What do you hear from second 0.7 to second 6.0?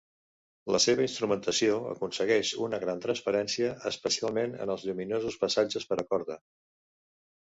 La seva instrumentació aconsegueix una gran transparència, especialment en els lluminosos passatges per